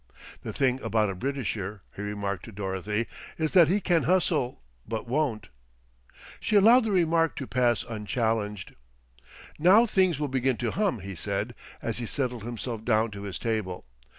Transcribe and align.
"The 0.41 0.51
thing 0.51 0.81
about 0.81 1.11
a 1.11 1.15
Britisher," 1.15 1.83
he 1.95 2.01
remarked 2.01 2.45
to 2.45 2.51
Dorothy, 2.51 3.05
"is 3.37 3.51
that 3.51 3.67
he 3.67 3.79
can 3.79 4.01
hustle, 4.01 4.59
but 4.87 5.07
won't." 5.07 5.49
She 6.39 6.55
allowed 6.55 6.85
the 6.85 6.91
remark 6.91 7.35
to 7.35 7.45
pass 7.45 7.83
unchallenged. 7.87 8.73
"Now 9.59 9.85
things 9.85 10.17
will 10.19 10.27
begin 10.27 10.57
to 10.57 10.71
hum," 10.71 11.01
he 11.01 11.13
said, 11.13 11.53
as 11.83 11.99
he 11.99 12.07
settled 12.07 12.41
himself 12.41 12.83
down 12.83 13.11
to 13.11 13.21
his 13.21 13.37
table. 13.37 13.85